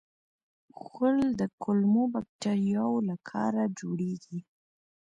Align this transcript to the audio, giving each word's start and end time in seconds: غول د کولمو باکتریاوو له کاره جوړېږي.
غول 0.85 1.17
د 1.39 1.41
کولمو 1.61 2.03
باکتریاوو 2.13 3.05
له 3.09 3.15
کاره 3.29 3.63
جوړېږي. 3.79 4.39